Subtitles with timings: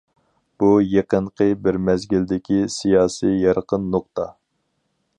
[0.61, 4.31] بۇ يېقىنقى بىر مەزگىلدىكى سىياسىي يارقىن نۇقتا.